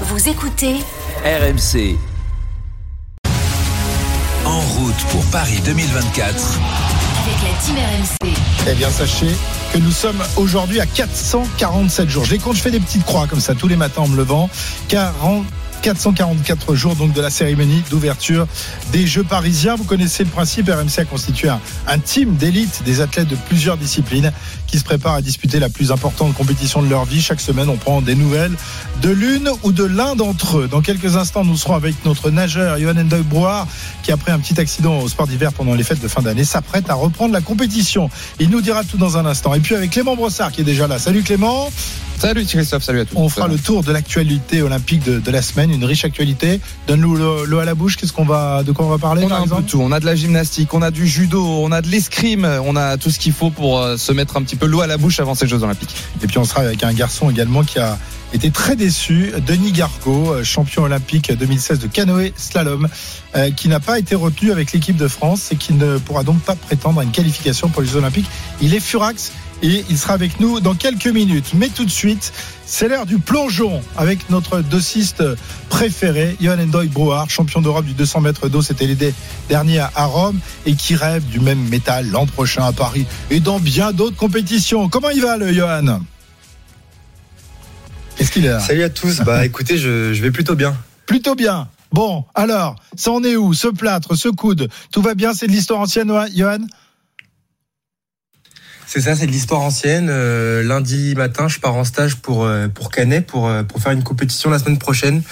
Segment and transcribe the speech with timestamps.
[0.00, 0.74] Vous écoutez
[1.24, 1.96] RMC.
[4.44, 6.58] En route pour Paris 2024.
[7.22, 8.34] avec la team RMC.
[8.68, 9.28] Eh bien, sachez
[9.72, 12.24] que nous sommes aujourd'hui à 447 jours.
[12.24, 14.16] Je les compte, je fais des petites croix comme ça tous les matins en me
[14.16, 14.50] levant.
[14.88, 15.44] 40
[15.82, 18.46] 444 jours donc de la cérémonie d'ouverture
[18.92, 19.74] des Jeux parisiens.
[19.76, 24.32] Vous connaissez le principe, RMC a constitué un, team d'élite des athlètes de plusieurs disciplines
[24.66, 27.20] qui se préparent à disputer la plus importante compétition de leur vie.
[27.20, 28.52] Chaque semaine, on prend des nouvelles
[29.02, 30.68] de l'une ou de l'un d'entre eux.
[30.68, 33.66] Dans quelques instants, nous serons avec notre nageur Johan Endoy Brouard
[34.02, 36.90] qui, après un petit accident au sport d'hiver pendant les fêtes de fin d'année, s'apprête
[36.90, 38.10] à reprendre la compétition.
[38.40, 39.54] Il nous dira tout dans un instant.
[39.54, 40.98] Et puis avec Clément Brossard qui est déjà là.
[40.98, 41.70] Salut Clément.
[42.24, 43.18] Salut Christophe, salut à tous.
[43.18, 46.58] On fera le tour de l'actualité olympique de, de la semaine, une riche actualité.
[46.86, 47.98] Donne-nous l'eau à la bouche.
[47.98, 49.78] Qu'est-ce qu'on va, de quoi on va parler On a un peu tout.
[49.82, 52.96] On a de la gymnastique, on a du judo, on a de l'escrime, on a
[52.96, 55.20] tout ce qu'il faut pour euh, se mettre un petit peu l'eau à la bouche
[55.20, 55.94] avant ces Jeux Olympiques.
[56.22, 57.98] Et puis on sera avec un garçon également qui a
[58.32, 62.88] été très déçu, Denis Gargot, euh, champion olympique 2016 de canoë slalom,
[63.36, 66.40] euh, qui n'a pas été retenu avec l'équipe de France et qui ne pourra donc
[66.40, 68.30] pas prétendre à une qualification pour les Jeux Olympiques.
[68.62, 69.30] Il est furax
[69.62, 71.52] et il sera avec nous dans quelques minutes.
[71.54, 72.32] Mais tout de suite,
[72.66, 75.22] c'est l'heure du plongeon avec notre dossiste
[75.68, 78.62] préféré, Johan Endoy Brouard, champion d'Europe du 200 mètres d'eau.
[78.62, 79.14] C'était l'été
[79.48, 83.58] dernier à Rome et qui rêve du même métal l'an prochain à Paris et dans
[83.58, 84.88] bien d'autres compétitions.
[84.88, 86.00] Comment il va le Johan?
[88.16, 89.20] Qu'est-ce qu'il est là Salut à tous.
[89.20, 90.76] Bah écoutez, je, je vais plutôt bien.
[91.06, 91.68] Plutôt bien.
[91.92, 93.54] Bon, alors, ça en est où?
[93.54, 95.32] Ce plâtre, ce coude, tout va bien?
[95.32, 96.58] C'est de l'histoire ancienne, ouais, Johan?
[98.86, 100.08] C'est ça, c'est de l'histoire ancienne.
[100.10, 103.92] Euh, lundi matin, je pars en stage pour euh, pour Canet pour euh, pour faire
[103.92, 105.22] une compétition la semaine prochaine,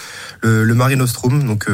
[0.43, 1.45] le, le Mare Nostrum.
[1.47, 1.69] Donc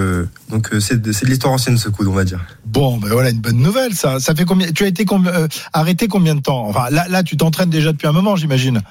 [0.51, 2.45] donc c'est de, de l'histoire ancienne ce coude, on va dire.
[2.67, 3.95] Bon, ben voilà une bonne nouvelle.
[3.95, 5.07] Ça, ça fait combien Tu as été
[5.73, 6.67] arrêté combien de temps?
[6.69, 8.83] Enfin, là, là, tu t'entraînes déjà depuis un moment, j'imagine.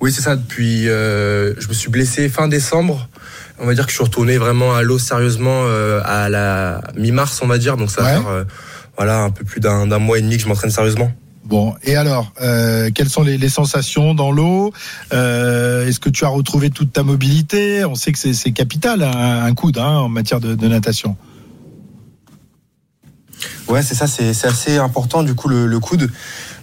[0.00, 0.36] Oui, c'est ça.
[0.36, 3.08] Depuis, je me suis blessé fin décembre.
[3.58, 5.66] On va dire que je suis retourné vraiment à l'eau sérieusement
[6.04, 7.76] à la mi-mars, on va dire.
[7.76, 8.22] Donc ça va Ouais.
[8.22, 8.44] faire
[8.96, 11.10] voilà un peu plus d'un mois et demi que je m'entraîne sérieusement.
[11.44, 14.72] Bon, et alors, euh, quelles sont les, les sensations dans l'eau?
[15.12, 17.84] Euh, Est-ce que tu as retrouvé toute ta mobilité?
[17.84, 21.16] On sait que c'est capital un, un coude hein, en matière de, de natation.
[23.68, 26.10] Ouais, c'est ça, c'est c'est assez important du coup le, le coude.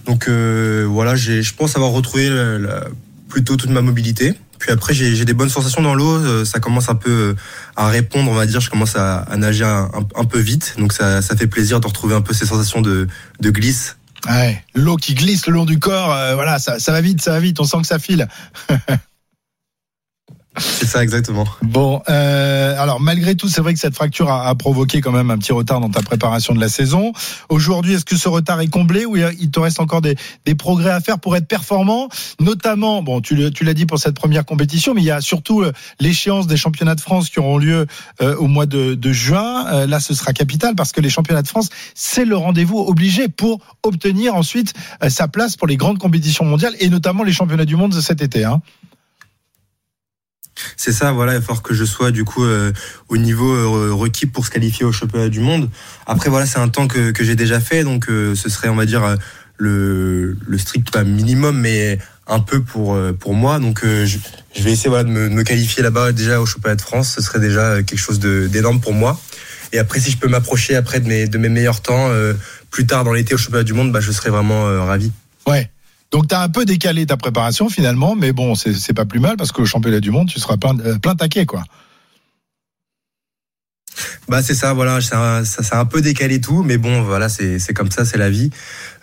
[0.04, 2.84] Donc euh, voilà, je pense avoir retrouvé la- la-
[3.28, 4.34] plutôt toute ma mobilité.
[4.58, 6.16] Puis après, j'ai des bonnes sensations dans l'eau.
[6.16, 7.34] euh, Ça commence un peu euh,
[7.76, 8.60] à répondre, on va dire.
[8.60, 12.20] Je commence à, nager un, peu vite, donc ça, ça fait plaisir de retrouver un
[12.20, 13.08] peu ces sensations de,
[13.42, 13.96] glisse.
[14.28, 17.40] Ouais, l'eau qui glisse le long du corps, euh, voilà, ça va vite, ça va
[17.40, 17.60] vite.
[17.60, 18.28] On sent que ça file.
[20.56, 21.46] C'est ça exactement.
[21.62, 25.30] Bon, euh, alors malgré tout, c'est vrai que cette fracture a, a provoqué quand même
[25.30, 27.12] un petit retard dans ta préparation de la saison.
[27.48, 30.90] Aujourd'hui, est-ce que ce retard est comblé ou il te reste encore des, des progrès
[30.90, 32.08] à faire pour être performant?
[32.40, 35.72] Notamment, bon, tu, l'as dit pour cette première compétition, mais il y a surtout euh,
[36.00, 37.86] l'échéance des championnats de France qui auront lieu
[38.22, 39.66] euh, au mois de, de juin.
[39.72, 43.28] Euh, là, ce sera capital parce que les championnats de France, c'est le rendez-vous obligé
[43.28, 44.72] pour obtenir ensuite
[45.02, 48.00] euh, sa place pour les grandes compétitions mondiales et notamment les championnats du monde de
[48.00, 48.44] cet été.
[48.44, 48.62] Hein.
[50.76, 52.72] C'est ça, voilà, il va que je sois du coup euh,
[53.08, 55.70] au niveau euh, requis pour se qualifier au championnat du monde.
[56.06, 58.76] Après, voilà, c'est un temps que, que j'ai déjà fait, donc euh, ce serait, on
[58.76, 59.16] va dire, euh,
[59.56, 63.58] le, le strict pas minimum, mais un peu pour euh, pour moi.
[63.58, 64.18] Donc, euh, je,
[64.54, 67.12] je vais essayer voilà de me, de me qualifier là-bas déjà au championnat de France.
[67.14, 69.20] Ce serait déjà quelque chose d'énorme pour moi.
[69.72, 72.34] Et après, si je peux m'approcher après de mes de mes meilleurs temps euh,
[72.70, 75.12] plus tard dans l'été au championnat du monde, bah, je serais vraiment ravi.
[75.46, 75.70] Ouais.
[76.14, 79.36] Donc tu as un peu décalé ta préparation finalement, mais bon, c'est pas plus mal
[79.36, 81.64] parce qu'au championnat du monde, tu seras plein, euh, plein taquet quoi.
[84.28, 87.28] Bah c'est ça, voilà, ça, ça, ça a un peu décalé tout, mais bon, voilà,
[87.28, 88.50] c'est comme ça, c'est la vie.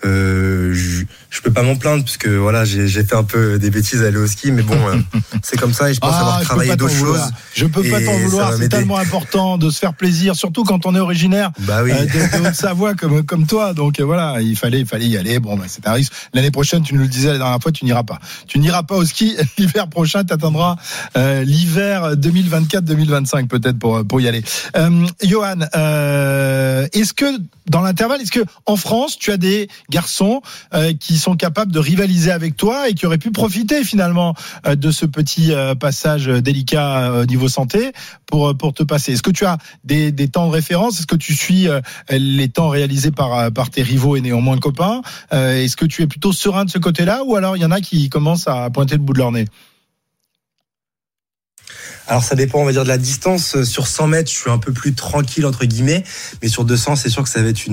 [0.05, 4.03] Euh, je, je peux pas m'en plaindre puisque voilà, j'ai fait un peu des bêtises
[4.03, 4.97] à aller au ski, mais bon, euh,
[5.43, 7.21] c'est comme ça et je pense avoir Ah, peux travaillé d'autres choses.
[7.53, 10.95] Je peux pas t'en vouloir, c'est tellement important de se faire plaisir, surtout quand on
[10.95, 11.91] est originaire Bah oui.
[11.91, 13.73] euh, de, de Haute-Savoie comme, comme toi.
[13.73, 15.39] Donc euh, voilà, il fallait, il fallait y aller.
[15.39, 16.11] Bon, bah, c'est un risque.
[16.33, 18.19] L'année prochaine, tu nous le disais la dernière fois, tu n'iras pas.
[18.47, 19.35] Tu n'iras pas au ski.
[19.57, 20.75] L'hiver prochain, tu attendras
[21.15, 24.43] l'hiver 2024-2025 peut-être pour, pour y aller.
[25.23, 25.59] Johan,
[26.91, 27.25] est-ce que
[27.69, 30.41] dans l'intervalle, est-ce que en France, tu as des garçons
[30.73, 34.33] euh, qui sont capables de rivaliser avec toi et qui auraient pu profiter finalement
[34.65, 37.91] euh, de ce petit euh, passage délicat euh, au niveau santé
[38.25, 39.13] pour euh, pour te passer.
[39.13, 40.97] Est-ce que tu as des, des temps de référence?
[40.97, 45.01] Est-ce que tu suis euh, les temps réalisés par par tes rivaux et néanmoins copains?
[45.31, 47.81] Est-ce que tu es plutôt serein de ce côté-là ou alors il y en a
[47.81, 49.45] qui commencent à pointer le bout de leur nez?
[52.07, 53.63] Alors ça dépend, on va dire, de la distance.
[53.63, 56.03] Sur 100 mètres, je suis un peu plus tranquille entre guillemets,
[56.41, 57.63] mais sur 200, c'est sûr que ça va être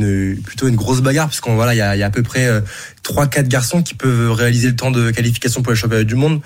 [0.42, 2.60] plutôt une grosse bagarre, parce qu'on voilà, il y a, à peu près euh,
[3.02, 6.40] trois, quatre garçons qui peuvent réaliser le temps de qualification pour les championnats du monde.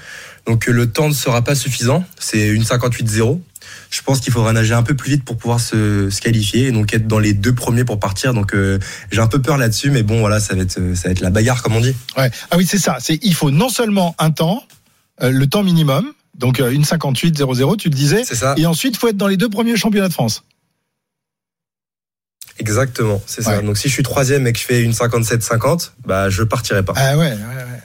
[0.47, 2.05] Donc le temps ne sera pas suffisant.
[2.19, 3.41] C'est une 58-0.
[3.91, 6.93] Je pense qu'il faudra nager un peu plus vite pour pouvoir se, qualifier et donc
[6.95, 8.35] être dans les deux premiers pour partir.
[8.35, 8.79] Donc euh,
[9.11, 11.31] j'ai un peu peur là-dessus, mais bon voilà, ça va être ça va être la
[11.31, 11.95] bagarre comme on dit.
[12.17, 12.31] Ouais.
[12.51, 12.97] Ah oui, c'est ça.
[13.01, 14.65] C'est il faut non seulement un temps,
[15.23, 18.25] euh, le temps minimum, donc euh, une 58 00, tu le disais.
[18.25, 18.55] C'est ça.
[18.57, 20.45] Et ensuite, faut être dans les deux premiers championnats de France.
[22.59, 23.63] Exactement, c'est ça.
[23.63, 26.93] Donc si je suis troisième et que je fais une 57-50, bah je partirai pas.
[26.97, 27.83] Ah ouais, ouais, ouais, ouais.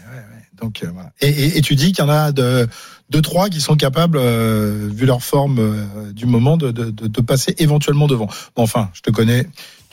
[0.61, 1.11] Donc euh, voilà.
[1.21, 2.67] Et, et, et tu dis qu'il y en a de
[3.09, 7.07] deux trois qui sont capables, euh, vu leur forme euh, du moment, de, de, de,
[7.07, 8.27] de passer éventuellement devant.
[8.55, 9.47] Bon, enfin, je te connais.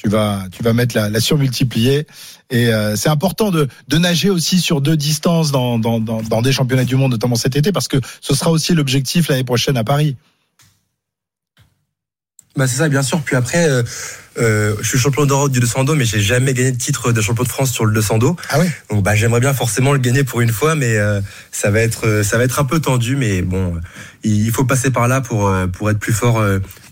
[0.05, 2.07] Tu vas, tu vas mettre la, la surmultiplier.
[2.51, 6.43] Et euh, c'est important de, de nager aussi sur deux distances dans, dans, dans, dans
[6.43, 9.79] des championnats du monde, notamment cet été, parce que ce sera aussi l'objectif l'année prochaine
[9.79, 10.17] à Paris.
[12.55, 13.21] Bah c'est ça, bien sûr.
[13.23, 13.83] Puis après, euh,
[14.39, 17.21] euh, je suis champion d'Europe du 200 dos, mais j'ai jamais gagné de titre de
[17.23, 18.37] champion de France sur le 200 dos.
[18.51, 18.67] Ah oui.
[18.91, 20.97] Donc bah j'aimerais bien forcément le gagner pour une fois, mais
[21.51, 23.81] ça va être ça va être un peu tendu, mais bon,
[24.25, 26.43] il faut passer par là pour pour être plus fort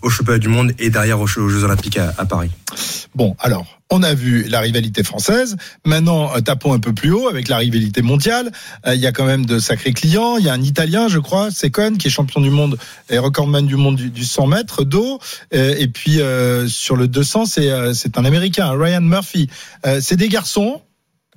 [0.01, 2.51] au championnat du monde et derrière aux Jeux Olympiques à, Paris.
[3.15, 5.55] Bon, alors, on a vu la rivalité française.
[5.85, 8.51] Maintenant, euh, tapons un peu plus haut avec la rivalité mondiale.
[8.87, 10.37] Euh, Il y a quand même de sacrés clients.
[10.37, 12.77] Il y a un Italien, je crois, Secon, qui est champion du monde
[13.09, 15.19] et recordman du monde du, du 100 mètres d'eau.
[15.53, 19.47] Euh, et puis, euh, sur le 200, c'est euh, un Américain, Ryan Murphy.
[19.85, 20.81] Euh, c'est des garçons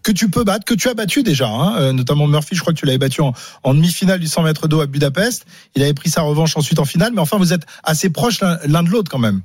[0.07, 2.73] que tu peux battre, que tu as battu déjà, hein, euh, notamment Murphy, je crois
[2.73, 3.35] que tu l'avais battu en,
[3.75, 5.47] demi-finale du 100 mètres d'eau à Budapest.
[5.75, 8.85] Il avait pris sa revanche ensuite en finale, mais enfin vous êtes assez proches l'un
[8.85, 9.41] de l'autre quand même.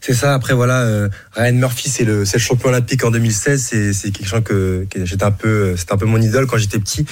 [0.00, 0.32] C'est ça.
[0.32, 3.92] Après voilà, euh, Ryan Murphy, c'est le, le champion olympique en 2016.
[3.92, 7.04] C'est, chose que, que j'étais un peu, c'était un peu mon idole quand j'étais petit.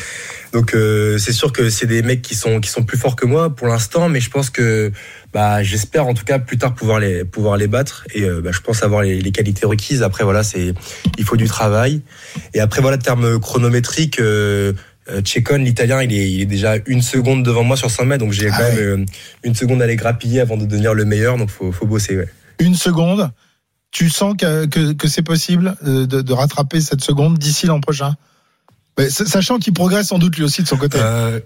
[0.53, 3.27] Donc euh, c'est sûr que c'est des mecs qui sont qui sont plus forts que
[3.27, 4.91] moi pour l'instant, mais je pense que
[5.35, 8.53] bah j'espère en tout cas plus tard pouvoir les pouvoir les battre et euh, bah,
[8.53, 10.03] je pense avoir les, les, qualités requises.
[10.03, 10.75] Après voilà, c'est
[11.19, 12.03] il faut du travail.
[12.55, 14.21] Et après voilà, terme chronométrique.
[14.21, 14.73] Euh,
[15.21, 18.33] Tchekon, l'italien, il est, il est déjà une seconde devant moi sur 100 mètres, donc
[18.33, 18.77] j'ai Ah quand ouais.
[18.77, 19.07] même euh,
[19.43, 22.17] une seconde à les grappiller avant de devenir le meilleur, donc faut, faut bosser.
[22.17, 22.29] Ouais.
[22.59, 23.31] Une seconde.
[23.91, 27.81] Tu sens que, que, que c'est possible euh, de, de rattraper cette seconde d'ici l'an
[27.81, 28.15] prochain?
[29.09, 30.99] Sachant qu'il progresse sans doute lui aussi de son côté.
[31.01, 31.41] Euh,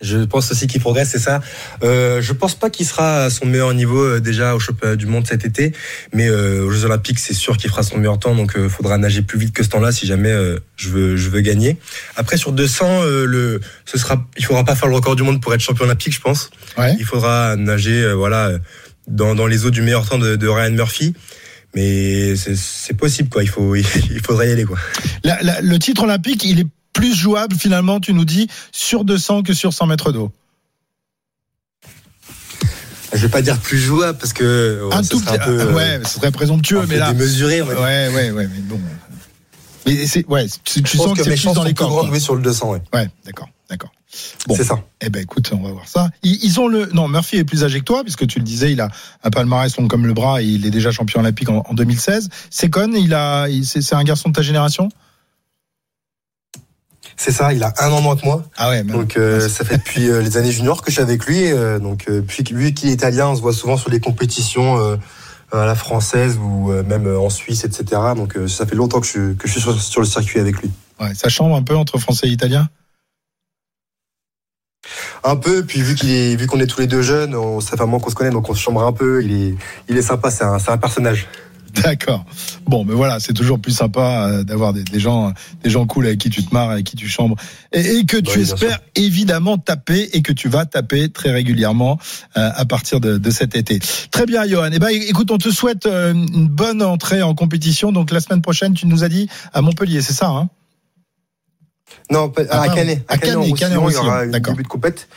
[0.00, 1.40] je pense aussi qu'il progresse, c'est ça.
[1.82, 5.06] Euh, je pense pas qu'il sera à son meilleur niveau euh, déjà au championnat du
[5.06, 5.72] monde cet été,
[6.12, 8.96] mais euh, aux Jeux Olympiques, c'est sûr qu'il fera son meilleur temps, donc euh, faudra
[8.98, 11.78] nager plus vite que ce temps-là si jamais euh, je veux je veux gagner.
[12.16, 15.42] Après sur 200, euh, le ce sera, il faudra pas faire le record du monde
[15.42, 16.50] pour être champion olympique, je pense.
[16.76, 16.94] Ouais.
[16.98, 18.52] Il faudra nager, euh, voilà,
[19.08, 21.14] dans dans les eaux du meilleur temps de, de Ryan Murphy.
[21.74, 23.42] Mais c'est possible, quoi.
[23.42, 24.78] Il faut, il faudrait y aller, quoi.
[25.22, 26.66] La, la, le titre olympique, il est
[26.98, 30.32] plus jouable finalement, tu nous dis, sur 200 que sur 100 mètres d'eau.
[33.14, 35.72] Je vais pas dire plus jouable parce que ouais, un tout petit, un peu, euh,
[35.72, 37.62] ouais, ce serait présomptueux, mais là, démesuré.
[37.62, 38.78] Ouais, ouais, ouais, mais bon.
[39.86, 42.14] Mais c'est, ouais, tu je sens que, que c'est plus dans les corps.
[42.18, 42.82] Sur le 200, ouais.
[42.92, 43.92] Ouais, d'accord, d'accord.
[44.46, 44.56] Bon.
[44.56, 44.82] C'est ça.
[45.00, 46.10] Eh ben, écoute, on va voir ça.
[46.22, 48.72] Ils, ils, ont le, non, Murphy est plus âgé que toi, puisque tu le disais,
[48.72, 48.90] il a
[49.22, 52.28] un palmarès long comme le bras et il est déjà champion olympique en, en 2016.
[52.50, 54.90] Secon, il a, c'est un garçon de ta génération?
[57.18, 58.44] C'est ça, il a un an moins que moi.
[58.56, 61.26] Ah ouais, donc euh, ça fait depuis euh, les années juniors que je suis avec
[61.26, 61.50] lui.
[61.50, 64.98] Euh, donc puis lui qui est italien, on se voit souvent sur les compétitions
[65.50, 68.00] à la française ou même en Suisse, etc.
[68.14, 70.70] Donc ça fait longtemps que je, que je suis sur, sur, le circuit avec lui.
[71.00, 72.68] Ouais, ça change un peu entre français et italien?
[75.24, 77.76] Un peu, puis vu qu'il est, vu qu'on est tous les deux jeunes, on, ça
[77.76, 79.22] fait un moment qu'on se connaît, donc on se chambre un peu.
[79.24, 79.54] Il est,
[79.88, 81.26] il est sympa, c'est un, un personnage.
[81.82, 82.24] D'accord.
[82.66, 85.32] Bon, mais voilà, c'est toujours plus sympa euh, d'avoir des, des, gens,
[85.62, 87.36] des gens cool avec qui tu te marres, avec qui tu chambres,
[87.72, 91.98] et, et que tu oui, espères évidemment taper et que tu vas taper très régulièrement
[92.36, 93.80] euh, à partir de, de, cet été.
[94.10, 94.70] Très bien, Johan.
[94.72, 97.92] Eh ben, écoute, on te souhaite euh, une bonne entrée en compétition.
[97.92, 100.48] Donc la semaine prochaine, tu nous as dit à Montpellier, c'est ça hein?
[102.10, 103.04] Non, à, à Canet.
[103.08, 105.08] À Canet, Canet, il y aura une début de compète.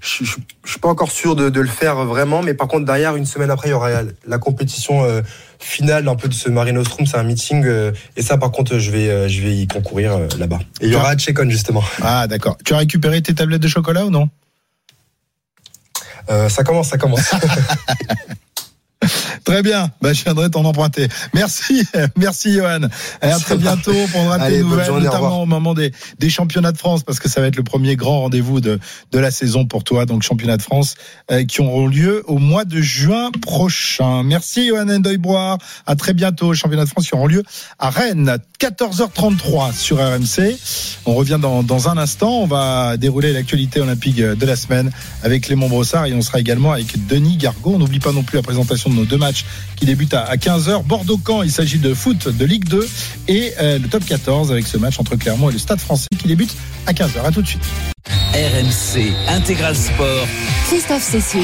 [0.00, 2.86] Je, je, je, suis pas encore sûr de, de, le faire vraiment, mais par contre
[2.86, 3.90] derrière, une semaine après, il y aura
[4.26, 5.22] la compétition euh,
[5.60, 8.90] finale un peu de ce Marinostrum, c'est un meeting, euh, et ça par contre, je
[8.90, 10.58] vais, euh, je vais y concourir là-bas.
[10.80, 11.84] Et il y aura Tchekon justement.
[12.02, 12.56] Ah d'accord.
[12.64, 14.28] Tu as récupéré tes tablettes de chocolat ou non?
[16.48, 17.28] Ça commence, ça commence.
[19.50, 19.90] Très bien.
[20.00, 21.08] Bah, je viendrai t'en emprunter.
[21.34, 21.82] Merci,
[22.16, 22.82] merci Johan.
[23.20, 23.90] Et à très bientôt.
[23.92, 25.90] On prendra tes Allez, bonne nouvelles, journée, notamment au moment des,
[26.20, 28.78] des championnats de France, parce que ça va être le premier grand rendez-vous de,
[29.10, 30.06] de la saison pour toi.
[30.06, 30.94] Donc, championnats de France
[31.32, 34.22] euh, qui auront lieu au mois de juin prochain.
[34.22, 35.58] Merci Johan Endoy-Broir.
[35.84, 36.54] À très bientôt.
[36.54, 37.42] Championnats de France qui auront lieu
[37.80, 38.38] à Rennes.
[38.60, 40.58] 14h33 sur RMC.
[41.06, 42.42] On revient dans, dans un instant.
[42.42, 44.92] On va dérouler l'actualité olympique de la semaine
[45.24, 47.72] avec Clément Brossard et on sera également avec Denis Gargot.
[47.74, 49.39] On n'oublie pas non plus la présentation de nos deux matchs
[49.76, 50.84] qui débutent à, à 15h.
[50.84, 52.88] Bordeaux-Camp, il s'agit de foot de Ligue 2
[53.28, 56.28] et euh, le top 14 avec ce match entre Clermont et le Stade français qui
[56.28, 56.54] débute
[56.86, 57.24] à 15h.
[57.24, 57.64] À tout de suite.
[58.34, 60.26] RMC Intégral Sport.
[60.68, 61.40] Christophe Cessieux.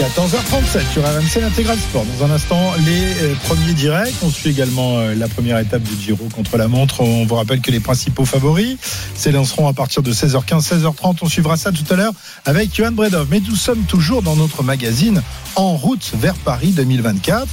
[0.00, 2.06] 14h37 sur RMC l'intégral sport.
[2.18, 4.14] Dans un instant, les euh, premiers directs.
[4.22, 7.02] On suit également euh, la première étape du Giro contre la montre.
[7.02, 8.78] On vous rappelle que les principaux favoris
[9.14, 11.18] s'élanceront à partir de 16h15, 16h30.
[11.20, 12.14] On suivra ça tout à l'heure
[12.46, 13.26] avec Johan Bredov.
[13.30, 15.20] Mais nous sommes toujours dans notre magazine
[15.54, 17.46] En route vers Paris 2024.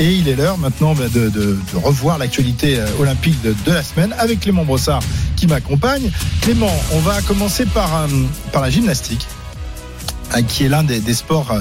[0.00, 4.40] Et il est l'heure maintenant bah, de, revoir l'actualité euh, olympique de, la semaine avec
[4.40, 5.04] Clément Brossard
[5.36, 6.10] qui m'accompagne.
[6.40, 8.08] Clément, on va commencer par,
[8.60, 9.28] la gymnastique
[10.32, 11.52] hein, qui est l'un des, sports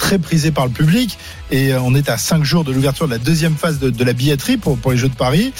[0.00, 1.16] très prisés par le public.
[1.52, 4.04] Et euh, on est à cinq jours de l'ouverture de la deuxième phase de, de
[4.04, 5.52] la billetterie pour, pour les Jeux de Paris.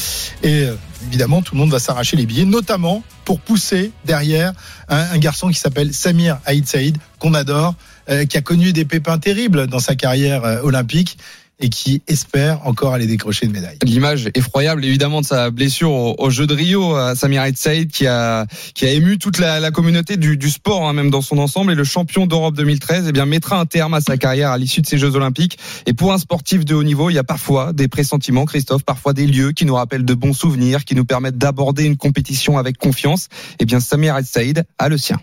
[0.42, 0.74] Et euh,
[1.06, 4.52] évidemment, tout le monde va s'arracher les billets, notamment pour pousser derrière
[4.88, 7.74] un, un garçon qui s'appelle Samir Haït Saïd, qu'on adore,
[8.08, 11.18] euh, qui a connu des pépins terribles dans sa carrière euh, olympique
[11.60, 13.78] et qui espère encore aller décrocher une médaille.
[13.82, 18.46] L'image effroyable évidemment de sa blessure au, jeu de Rio à Samir Saïd qui a
[18.74, 21.72] qui a ému toute la, la communauté du, du sport hein, même dans son ensemble.
[21.72, 24.80] Et le champion d'Europe 2013 eh bien mettra un terme à sa carrière à l'issue
[24.80, 25.58] de ces Jeux Olympiques.
[25.86, 29.12] Et pour un sportif de haut niveau il y a parfois des pressentiments Christophe parfois
[29.12, 32.78] des lieux qui nous rappellent de bons souvenirs qui nous permettent d'aborder une compétition avec
[32.78, 33.28] confiance.
[33.58, 35.20] Et bien Samir Saïd a le sien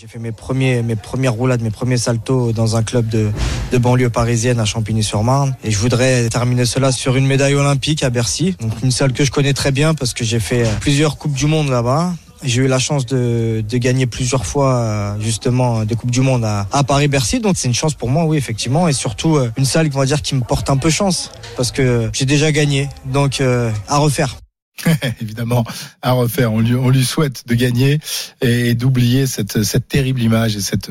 [0.00, 3.28] J'ai fait mes premiers, mes premières roulades, mes premiers saltos dans un club de,
[3.70, 5.54] de banlieue parisienne à Champigny-sur-Marne.
[5.62, 8.56] Et je voudrais terminer cela sur une médaille olympique à Bercy.
[8.60, 11.44] Donc une salle que je connais très bien parce que j'ai fait plusieurs Coupes du
[11.44, 12.14] Monde là-bas.
[12.42, 16.46] J'ai eu la chance de, de gagner plusieurs fois euh, justement des Coupes du Monde
[16.46, 17.40] à, à Paris-Bercy.
[17.40, 18.88] Donc c'est une chance pour moi, oui, effectivement.
[18.88, 21.72] Et surtout euh, une salle, on va dire, qui me porte un peu chance parce
[21.72, 22.88] que j'ai déjà gagné.
[23.04, 24.38] Donc euh, à refaire.
[25.20, 25.64] évidemment
[26.02, 26.52] à refaire.
[26.52, 27.98] On lui, on lui souhaite de gagner
[28.40, 30.90] et d'oublier cette, cette terrible image et cette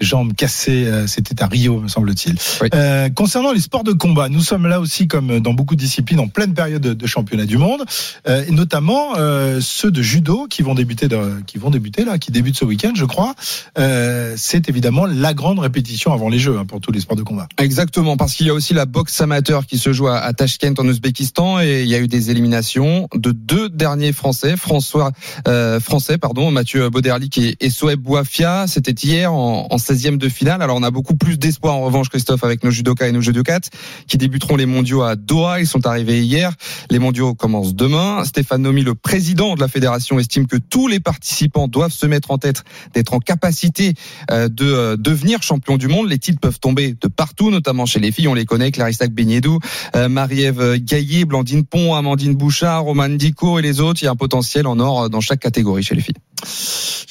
[0.00, 0.84] jambe cassée.
[0.86, 2.36] euh, C'était à Rio, me semble-t-il.
[2.62, 2.68] Oui.
[2.74, 6.20] Euh, concernant les sports de combat, nous sommes là aussi, comme dans beaucoup de disciplines,
[6.20, 7.82] en pleine période de, de championnat du monde,
[8.28, 12.18] euh, et notamment euh, ceux de judo qui vont débuter, de- qui vont débuter là,
[12.18, 13.34] qui débutent ce week-end, je crois.
[13.78, 17.22] Euh, C'est évidemment la grande répétition avant les Jeux hein, pour tous les sports de
[17.22, 17.48] combat.
[17.58, 20.74] Exactement, parce qu'il y a aussi la boxe amateur qui se joue à, à Tashkent
[20.78, 25.12] en Ouzbékistan et il y a eu des éliminations de deux derniers Français, François
[25.48, 28.66] euh, français pardon, Mathieu Bauderlic et, et Soeb Bouafia.
[28.66, 30.62] C'était hier en, en 16e de finale.
[30.62, 33.70] Alors on a beaucoup plus d'espoir en revanche, Christophe, avec nos judokas et nos judokates
[34.06, 35.60] qui débuteront les mondiaux à Doha.
[35.60, 36.52] Ils sont arrivés hier.
[36.90, 38.24] Les mondiaux commencent demain.
[38.24, 42.30] Stéphane Nomi, le président de la fédération, estime que tous les participants doivent se mettre
[42.30, 42.64] en tête
[42.94, 43.94] d'être en capacité
[44.30, 46.08] euh, de euh, devenir champion du monde.
[46.08, 48.28] Les titres peuvent tomber de partout, notamment chez les filles.
[48.28, 49.58] On les connaît, Clarissa Beignédou,
[49.96, 54.02] euh, Marie-Ève Gaillet, Blandine Pont, Amandine Bouchard, Romane Dico et les autres.
[54.02, 56.14] Il y a un potentiel en or dans chaque catégorie chez les filles.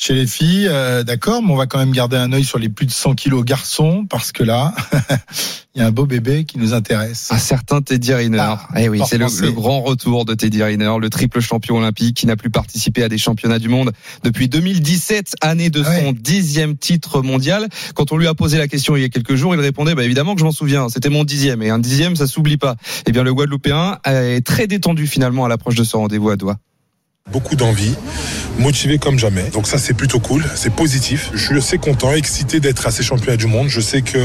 [0.05, 2.67] Chez les filles, euh, d'accord, mais on va quand même garder un œil sur les
[2.67, 4.73] plus de 100 kilos garçons parce que là,
[5.75, 7.29] il y a un beau bébé qui nous intéresse.
[7.31, 8.37] Un certain Teddy Riner.
[8.37, 12.27] Ah, eh oui, c'est le, grand retour de Teddy Riner, le triple champion olympique qui
[12.27, 13.93] n'a plus participé à des championnats du monde
[14.25, 16.13] depuis 2017, année de son Ouais.
[16.19, 17.69] dixième titre mondial.
[17.95, 20.03] Quand on lui a posé la question il y a quelques jours, il répondait bah
[20.03, 22.75] évidemment que je m'en souviens, c'était mon dixième et un dixième ça s'oublie pas.
[23.07, 26.57] Eh bien le Guadeloupéen est très détendu finalement à l'approche de ce rendez-vous à Doha.
[27.33, 27.95] Beaucoup d'envie,
[28.59, 29.49] motivé comme jamais.
[29.53, 31.31] Donc ça c'est plutôt cool, c'est positif.
[31.33, 33.69] Je suis assez content, excité d'être à ces championnats du monde.
[33.69, 34.19] Je sais que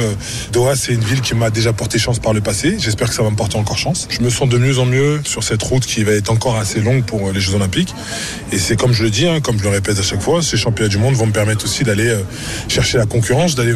[0.52, 2.76] Doha c'est une ville qui m'a déjà porté chance par le passé.
[2.78, 4.09] J'espère que ça va me porter encore chance.
[4.11, 6.81] Je me sens de mieux en mieux sur cette route qui va être encore assez
[6.81, 7.95] longue pour les Jeux Olympiques.
[8.52, 10.59] Et c'est comme je le dis, hein, comme je le répète à chaque fois, ces
[10.59, 12.21] championnats du monde vont me permettre aussi d'aller euh,
[12.69, 13.75] chercher la concurrence, d'aller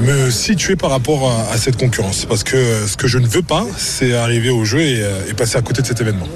[0.00, 2.24] me, situer par rapport à, cette concurrence.
[2.24, 5.30] Parce que euh, ce que je ne veux pas, c'est arriver au jeu et, euh,
[5.30, 6.26] et passer à côté de cet événement.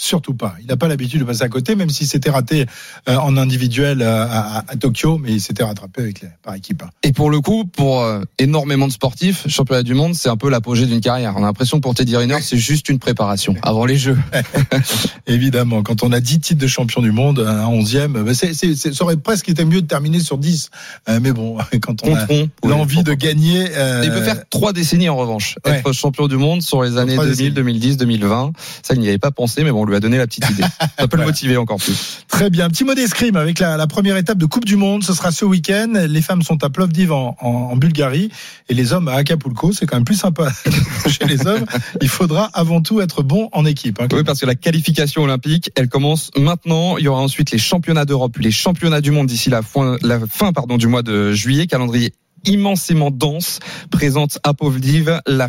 [0.00, 0.54] Surtout pas.
[0.60, 2.66] Il n'a pas l'habitude de passer à côté, même si c'était raté
[3.08, 6.84] euh, en individuel euh, à, Tokyo, mais il s'était rattrapé avec les, par équipe.
[6.84, 6.90] hein.
[7.02, 10.50] Et pour le coup, pour euh, énormément de sportifs, championnat du monde, c'est un peu
[10.50, 11.34] l'apogée d'une carrière.
[11.36, 14.16] On a l'impression que pour Teddy Riner, c'est juste une préparation avant les Jeux.
[15.26, 18.76] Évidemment, quand on a 10 titres de champion du monde, un 11e, ben c'est, c'est-
[18.76, 20.70] c'est- ça aurait presque été mieux de terminer sur 10.
[21.08, 22.26] Euh, mais bon, quand on a
[22.62, 23.64] l'envie de gagner...
[24.04, 25.56] Il peut faire trois décennies en revanche.
[25.66, 25.78] Ouais.
[25.78, 27.50] Être champion du monde sur les années trois 2000, décennies.
[27.54, 28.52] 2010, 2020.
[28.84, 30.62] Ça, il n'y avait pas pensé, mais bon, lui a donné la petite idée.
[30.98, 32.24] Ça peut le motiver encore plus.
[32.28, 32.68] Très bien.
[32.68, 35.02] Petit mot d'escrime avec la, la première étape de Coupe du Monde.
[35.02, 35.92] Ce sera ce week-end.
[36.08, 38.30] Les femmes sont à Plovdiv en, en, en Bulgarie
[38.68, 39.72] et les hommes à Acapulco.
[39.72, 40.52] C'est quand même plus sympa
[41.08, 41.64] chez les hommes.
[42.00, 44.00] Il faudra avant tout être bon en équipe.
[44.00, 44.08] hein.
[44.12, 46.96] Oui, parce que la qualification olympique, elle commence maintenant.
[46.98, 50.20] Il y aura ensuite les championnats d'Europe, les championnats du monde d'ici la fin, la
[50.28, 51.66] fin pardon, du mois de juillet.
[51.66, 52.12] Calendrier
[52.44, 55.48] immensément dense présente à Plovdiv la,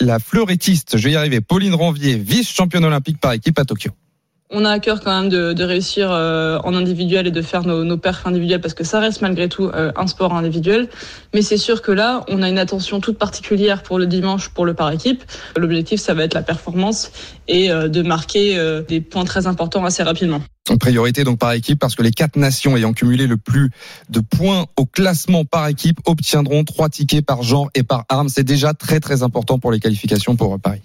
[0.00, 3.90] la fleurettiste, je vais y arriver, Pauline Ranvier, vice-championne olympique par équipe à Tokyo.
[4.52, 7.64] On a à cœur quand même de, de réussir euh, en individuel et de faire
[7.64, 10.88] nos, nos perfs individuels parce que ça reste malgré tout euh, un sport individuel.
[11.32, 14.66] Mais c'est sûr que là, on a une attention toute particulière pour le dimanche pour
[14.66, 15.22] le par équipe.
[15.56, 17.12] L'objectif, ça va être la performance
[17.46, 20.42] et euh, de marquer euh, des points très importants assez rapidement.
[20.68, 23.70] En priorité donc par équipe parce que les quatre nations ayant cumulé le plus
[24.08, 28.28] de points au classement par équipe obtiendront trois tickets par genre et par arme.
[28.28, 30.82] C'est déjà très très important pour les qualifications pour Paris.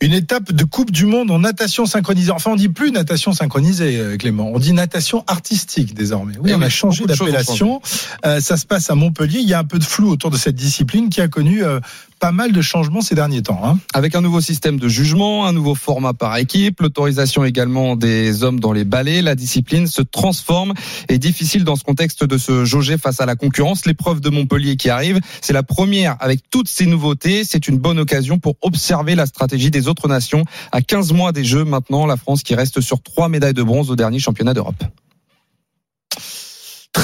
[0.00, 2.30] Une étape de Coupe du Monde en natation synchronisée.
[2.30, 4.50] Enfin, on dit plus natation synchronisée, euh, Clément.
[4.52, 6.34] On dit natation artistique désormais.
[6.38, 7.80] Oui, Eh on oui, a changé d'appellation.
[8.24, 9.38] Euh, ça se passe à Montpellier.
[9.40, 11.80] Il y a un peu de flou autour de cette discipline qui a connu euh,
[12.24, 13.60] pas mal de changements ces derniers temps.
[13.62, 13.78] Hein.
[13.92, 18.60] Avec un nouveau système de jugement, un nouveau format par équipe, l'autorisation également des hommes
[18.60, 20.72] dans les balais, la discipline se transforme
[21.10, 23.84] et difficile dans ce contexte de se jauger face à la concurrence.
[23.84, 27.44] L'épreuve de Montpellier qui arrive, c'est la première avec toutes ces nouveautés.
[27.44, 30.44] C'est une bonne occasion pour observer la stratégie des autres nations.
[30.72, 33.90] À 15 mois des Jeux maintenant, la France qui reste sur trois médailles de bronze
[33.90, 34.82] au dernier championnat d'Europe.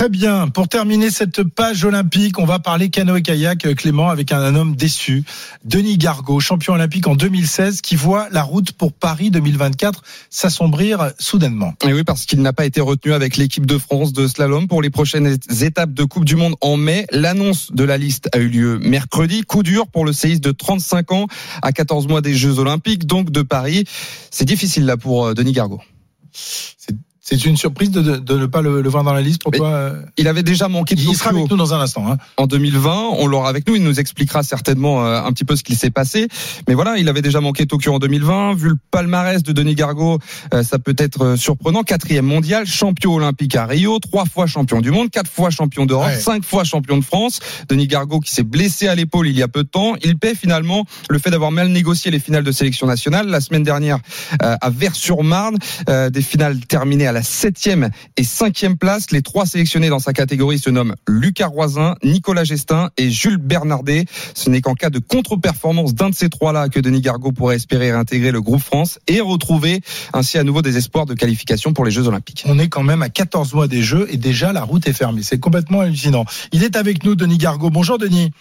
[0.01, 0.49] Très bien.
[0.49, 5.25] Pour terminer cette page olympique, on va parler canoë-kayak, euh, Clément, avec un, homme déçu.
[5.67, 11.75] Denis Gargot, champion olympique en 2016, qui voit la route pour Paris 2024 s'assombrir soudainement.
[11.87, 14.81] Et oui, parce qu'il n'a pas été retenu avec l'équipe de France de slalom pour
[14.81, 17.05] les prochaines étapes de Coupe du Monde en mai.
[17.11, 19.43] L'annonce de la liste a eu lieu mercredi.
[19.43, 21.27] Coup dur pour le séiste de 35 ans
[21.61, 23.85] à 14 mois des Jeux Olympiques, donc de Paris.
[24.31, 25.83] C'est difficile là pour euh, Denis Gargot.
[26.33, 26.97] C'est-
[27.31, 29.43] C'est une surprise de, de- de ne pas le, le voir dans la liste.
[29.43, 32.11] Pourquoi euh, Il avait déjà manqué de Il sera Tokyo avec nous dans un instant.
[32.11, 32.17] Hein.
[32.37, 33.11] en 2020.
[33.19, 33.77] On l'aura avec nous.
[33.77, 36.27] Il nous expliquera certainement euh, un petit peu ce qu'il s'est passé.
[36.69, 38.55] Mais voilà, il avait déjà manqué Tokyo en 2020.
[38.55, 40.19] Vu le palmarès de Denis Gargot,
[40.55, 41.83] euh, ça peut être surprenant.
[41.85, 46.09] Quatrième mondial, champion olympique à Rio, trois fois champion du monde, quatre fois champion d'Europe,
[46.09, 46.19] Ouais.
[46.19, 47.41] cinq fois champion de France.
[47.69, 49.95] Denis Gargot qui s'est blessé à l'épaule il y a peu de temps.
[50.03, 53.29] Il paie finalement le fait d'avoir mal négocié les finales de sélection nationale.
[53.29, 53.99] La semaine dernière,
[54.41, 55.57] à Vers-sur-Marne,
[55.87, 59.11] des finales terminées à la septième et cinquième place.
[59.11, 64.05] Les trois sélectionnés dans sa catégorie se nomment Lucas Roisin, Nicolas Gestin et Jules Bernardet.
[64.35, 67.91] Ce n'est qu'en cas de contre-performance d'un de ces trois-là que Denis Gargot pourrait espérer
[67.91, 69.81] intégrer le groupe France et retrouver
[70.13, 72.45] ainsi à nouveau des espoirs de qualification pour les Jeux Olympiques.
[72.47, 75.23] On est quand même à 14 mois des Jeux et déjà la route est fermée.
[75.23, 76.25] C'est complètement hallucinant.
[76.53, 77.71] Il est avec nous, Denis Gargot.
[77.71, 78.33] Bonjour, Denis.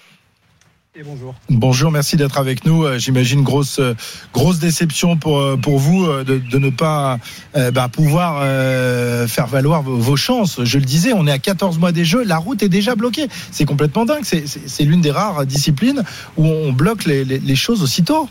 [1.00, 1.34] Et bonjour.
[1.50, 2.84] Bonjour, merci d'être avec nous.
[2.84, 3.94] Euh, J'imagine grosse euh,
[4.34, 7.20] grosse déception pour euh, pour vous de, de ne pas
[7.56, 10.62] euh, bah, pouvoir euh, faire valoir vos, vos chances.
[10.62, 13.30] Je le disais, on est à 14 mois des Jeux, la route est déjà bloquée.
[13.50, 14.24] C'est complètement dingue.
[14.26, 16.04] C'est- l'une des rares disciplines
[16.36, 18.28] où on bloque les, les, les choses aussitôt.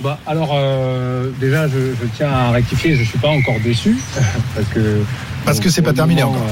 [0.00, 3.98] Bah, alors, euh, déjà, je, je tiens à rectifier, je ne suis pas encore déçu.
[4.54, 5.02] parce que,
[5.44, 6.50] Parce que c'est pas terminé moment, encore.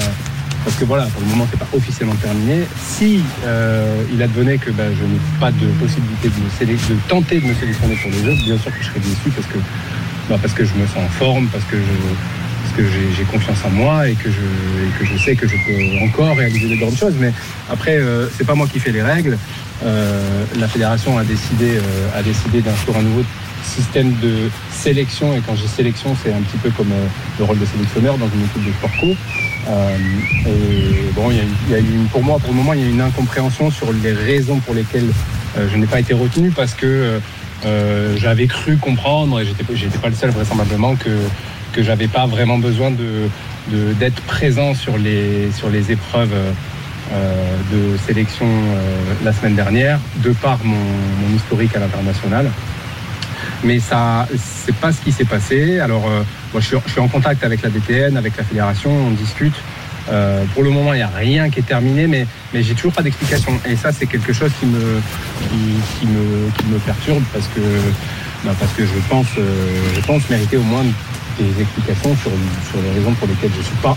[0.64, 2.66] Parce que voilà, pour le moment, c'est pas officiellement terminé.
[2.78, 7.40] Si euh, il advenait que bah, je n'ai pas de possibilité de, me de tenter
[7.40, 9.58] de me sélectionner pour les Jeux, bien sûr que je serais déçu parce que,
[10.28, 11.76] bah, parce que je me sens en forme, parce que
[13.16, 16.96] j'ai confiance en moi et que, je, sais que je peux encore réaliser de grandes
[16.96, 17.14] choses.
[17.18, 17.32] Mais
[17.70, 19.36] après, euh, c'est pas moi qui fais les règles.
[19.84, 23.22] Euh, la fédération a décidé, euh, a décidé d'instaurer un nouveau
[23.64, 25.32] système de sélection.
[25.34, 27.06] Et quand je dis sélection, c'est un petit peu comme euh,
[27.38, 28.90] le rôle de sélectionneur dans une équipe de sport
[30.46, 31.36] et bon, il
[31.70, 34.12] y a, une- pour moi, pour le moment, il y a une incompréhension sur les
[34.12, 35.08] raisons pour lesquelles
[35.56, 37.20] je n'ai pas été retenu parce que
[38.16, 41.10] j'avais cru comprendre, et j'étais pas le seul vraisemblablement, que
[41.72, 43.28] que j'avais pas vraiment besoin de
[43.70, 46.34] de- d'être présent sur les sur les épreuves
[47.12, 50.76] euh, de sélection euh, la semaine dernière, de par mon,
[51.34, 52.48] historique à l'international.
[53.64, 55.80] Mais ça, c'est pas ce qui s'est passé.
[55.80, 59.54] Alors, euh, moi, je suis, en contact avec la DTN, avec la fédération, on discute.
[60.54, 63.02] Pour le moment, il n'y a rien qui est terminé, mais, mais j'ai toujours pas
[63.02, 63.52] d'explication.
[63.68, 65.00] Et ça, c'est quelque chose qui me,
[65.98, 67.60] qui, me, perturbe parce que,
[68.44, 70.82] bah, parce que je pense, je pense mériter au moins
[71.42, 72.30] des explications sur,
[72.70, 73.96] sur les raisons pour lesquelles je ne suis pas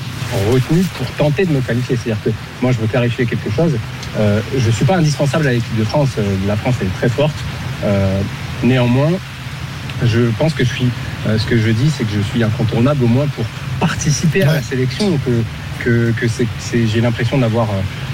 [0.52, 1.98] retenu pour tenter de me qualifier.
[2.02, 2.30] C'est-à-dire que
[2.62, 3.74] moi, je veux clarifier quelque chose.
[4.20, 6.10] Euh, je ne suis pas indispensable à l'équipe de France.
[6.18, 7.36] Euh, La France est très forte.
[7.84, 8.22] Euh,
[8.64, 9.12] néanmoins,
[10.04, 10.88] je pense que je suis.
[11.28, 13.46] euh, ce que je dis, c'est que je suis incontournable au moins pour
[13.80, 14.54] participer à Ouais.
[14.56, 15.18] la sélection.
[15.26, 15.44] Que,
[16.74, 17.68] j'ai l'impression d'avoir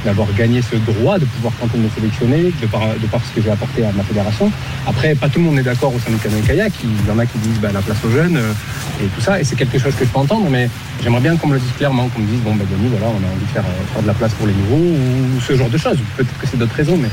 [0.06, 3.36] d'avoir gagné ce droit de pouvoir tenter de me sélectionner de par, de par ce
[3.36, 4.52] que j'ai apporté à ma fédération.
[4.88, 6.74] Après, pas tout le monde est d'accord au sein du canoë kayak.
[6.84, 9.40] Il y en a qui disent bah, la place aux jeunes euh, et tout ça.
[9.40, 10.70] Et c'est quelque chose que je peux entendre, mais
[11.04, 13.24] j'aimerais bien qu'on me le dise clairement, qu'on me dise bon, bah, Denis, voilà, on
[13.24, 15.70] a envie de faire, euh, faire de la place pour les nouveaux ou ce genre
[15.70, 15.98] de choses.
[16.18, 17.10] Peut-être que c'est d'autres raisons, mais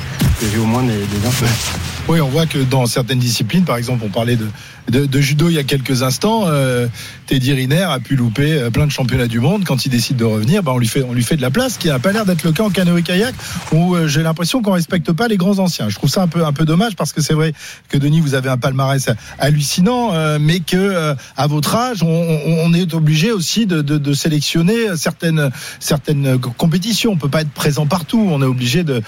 [2.08, 5.58] Oui, on voit que dans certaines disciplines, par exemple, on parlait de, judo il y
[5.58, 6.86] a quelques instants, euh,
[7.26, 9.64] Teddy Riner a pu louper euh, plein de championnats du monde.
[9.64, 11.98] Quand il décide de revenir, bah, on, lui fait, de la place, ce qui n'a
[11.98, 13.34] pas l'air d'être le cas en canoë-kayak,
[13.72, 15.88] où euh, j'ai l'impression qu'on respecte pas les grands anciens.
[15.88, 17.52] Je trouve ça un peu, un dommage, parce que c'est vrai
[17.88, 23.32] que Denis, vous avez un palmarès hallucinant, mais que à votre âge, on, est obligé
[23.32, 27.12] aussi de, sélectionner certaines, certaines compétitions.
[27.12, 28.28] On peut pas être présent partout.
[28.30, 29.02] On est obligé de,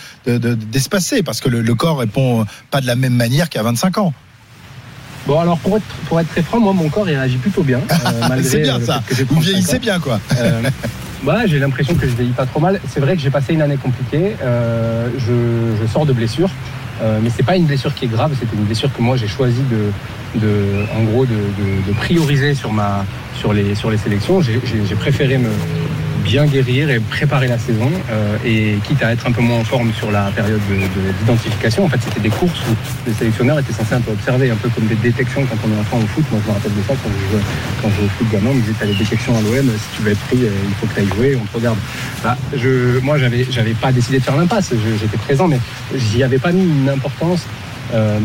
[1.23, 4.13] parce que le, le corps répond pas de la même manière qu'à 25 ans.
[5.27, 7.81] Bon, alors pour être, pour être très franc, moi, mon corps, il réagit plutôt bien.
[7.91, 9.03] euh, malgré c'est bien le ça.
[9.11, 10.21] Vous 35 vieillissez bien, quoi.
[10.39, 10.63] Euh,
[11.27, 12.81] ouais, j'ai l'impression que je vieillis pas trop mal.
[12.93, 14.37] C'est vrai que j'ai passé une année compliquée.
[14.43, 16.49] Euh, je, je sors de blessure,
[17.03, 18.33] euh, mais c'est pas une blessure qui est grave.
[18.41, 22.55] C'était une blessure que moi j'ai choisi de, de, en gros, de, de, de prioriser
[22.55, 23.05] sur ma,
[23.39, 24.41] sur les, sur les sélections.
[24.41, 25.51] J'ai- J'ai j'ai préféré me
[26.25, 29.65] bien guérir et préparer la saison euh, et quitte à être un peu moins en
[29.65, 31.85] forme sur la période de- de- d'identification.
[31.85, 32.75] En fait, c'était des courses où
[33.07, 35.81] les sélectionneurs étaient censés un peu observer, un peu comme des détections quand on est
[35.81, 36.25] enfant au foot.
[36.31, 37.43] Moi, je me rappelle de ça quand je jouais,
[37.83, 38.51] quand je jouais au foot gamin.
[38.51, 40.75] On me disait, t'as les détections à l'OM, si tu veux être pris, euh, il
[40.75, 41.79] faut que tu ailles jouer, on te regarde.
[42.23, 42.37] Bah,
[43.03, 44.73] moi, j'avais, j'avais pas décidé de faire l'impasse.
[45.01, 45.61] J'étais présent, mais
[45.95, 47.43] j'y avais pas mis une importance,
[47.95, 48.19] euh,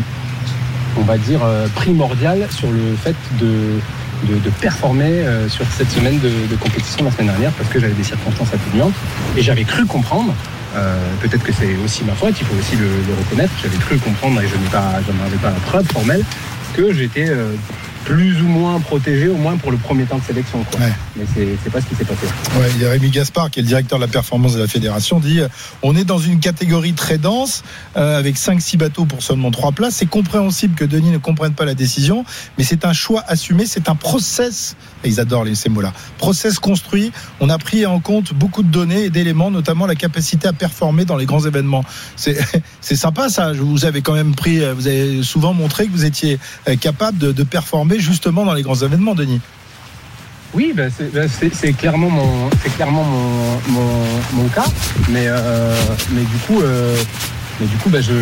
[0.98, 1.40] on va dire,
[1.74, 3.80] primordiale sur le fait de,
[4.22, 8.04] de, performer euh, sur cette semaine de, compétition la semaine dernière parce que j'avais des
[8.04, 8.94] circonstances atténuantes
[9.36, 10.34] et j'avais cru comprendre.
[10.76, 13.52] euh, Peut-être que c'est aussi ma faute, il faut aussi le, reconnaître.
[13.62, 16.24] J'avais cru comprendre et je n'en avais pas la preuve formelle
[16.74, 17.52] que j'étais euh,
[18.04, 20.64] plus ou moins protégé, au moins pour le premier temps de sélection.
[20.70, 20.80] Quoi.
[20.80, 20.92] Ouais.
[21.16, 21.24] Mais
[21.62, 22.26] c'est pas ce qui s'est passé.
[22.58, 24.66] Ouais, il y a Rémi Gaspard, qui est le directeur de la performance de la
[24.68, 25.48] fédération, dit euh,
[25.82, 27.62] on est dans une catégorie très dense,
[27.96, 29.96] euh, avec 5-6 bateaux pour seulement 3 places.
[29.96, 32.24] C'est compréhensible que Denis ne comprenne pas la décision,
[32.58, 34.76] mais c'est un choix assumé, c'est un process.
[35.04, 35.92] Et ils adorent les- ces mots-là.
[36.18, 37.12] Process construit.
[37.40, 41.04] On a pris en compte beaucoup de données et d'éléments, notamment la capacité à performer
[41.04, 41.84] dans les grands événements.
[42.16, 42.36] C'est
[42.96, 43.52] sympa ça.
[43.52, 46.38] Vous avez quand même pris, euh, vous avez souvent montré que vous étiez
[46.80, 49.40] capable de, de performer justement dans les grands événements, Denis.
[50.54, 53.80] Oui, ben, c'est ben, c'est- clairement mon, c'est clairement mon,
[54.32, 54.66] mon, cas,
[55.08, 55.74] mais euh,
[56.12, 56.96] mais du coup, euh,
[57.60, 58.12] mais du coup, ben, je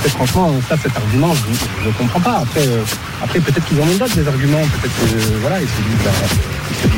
[0.00, 1.34] très franchement, ça, cet argument,
[1.82, 2.38] je ne comprends pas.
[2.38, 2.84] Après, euh,
[3.24, 6.88] après peut-être qu'ils en ont d'autres des arguments, peut-être que voilà, ils euh,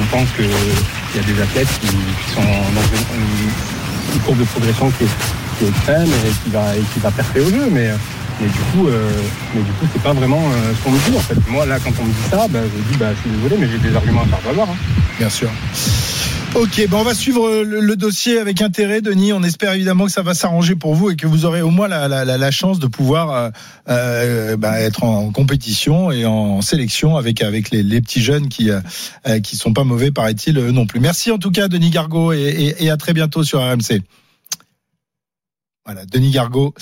[0.00, 1.86] on pense que il y a des athlètes qui,
[2.34, 5.08] sont dans une courbe de progression qui est,
[5.58, 7.92] qui est extrême et qui va et qui va percer au jeu, mais
[8.40, 9.10] mais du coup, euh,
[9.54, 11.38] mais du coup, c'est pas vraiment euh, ce qu'on me dit en fait.
[11.50, 13.68] Moi, là, quand on me dit ça, bah, je dis, bah, je suis désolé, mais
[13.70, 14.68] j'ai des arguments à faire valoir.
[14.70, 14.76] hein.
[15.18, 15.50] Bien sûr.
[16.54, 19.34] Ok, ben on va suivre le, le dossier avec intérêt, Denis.
[19.34, 21.88] On espère évidemment que ça va s'arranger pour vous et que vous aurez au moins
[21.88, 23.50] la, la, la- chance de pouvoir euh,
[23.90, 28.70] euh, bah, être en compétition et en sélection avec avec les, les petits jeunes qui
[28.70, 28.80] euh,
[29.28, 31.00] euh, qui sont pas mauvais, paraît-il euh, non plus.
[31.00, 32.38] Merci en tout cas, Denis Gargot, et,
[32.78, 34.00] et, et à très bientôt sur RMC.
[35.90, 36.74] Voilà, Denis Gargot,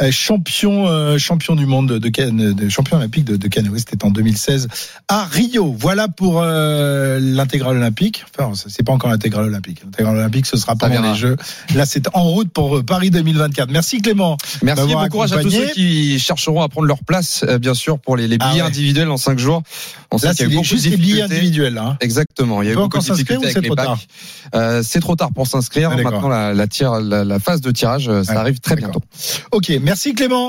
[0.00, 4.68] euh, champion euh, champion du monde de, champion olympique de, de canoë, c'était en 2016
[5.06, 5.76] à Rio.
[5.78, 8.24] Voilà pour euh, l'intégrale olympique.
[8.38, 9.82] Enfin, c'est pas encore l'intégrale olympique.
[9.84, 11.36] L'intégrale olympique, ce sera pendant les Jeux.
[11.74, 13.70] Là, c'est en route pour Paris 2024.
[13.70, 14.38] Merci Clément.
[14.62, 17.98] Merci, bon courage à tous ceux qui chercheront à prendre leur place, euh, bien sûr,
[17.98, 18.68] pour les, les Ah billets ouais.
[18.68, 19.62] individuels en 5 jours.
[20.10, 21.76] On sait qu'il y c'est a eu beaucoup de juste les billets individuels.
[21.76, 21.98] Hein.
[22.00, 22.62] Exactement.
[22.62, 24.08] Il y a eu beaucoup de difficultés avec les trop packs.
[24.82, 25.90] C'est trop tard pour s'inscrire.
[25.92, 25.96] Ah.
[26.02, 29.00] Maintenant, la, la, tire- la, la phase de tirage, ça Ouais, arrive très bientôt.
[29.52, 30.42] Ok, merci Clément.